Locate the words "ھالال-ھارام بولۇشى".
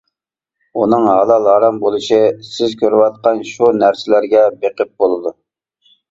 1.09-2.17